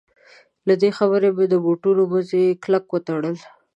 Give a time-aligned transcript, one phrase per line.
[0.67, 3.37] له دې خبرې سره مې د بوټونو مزي کلک وتړل.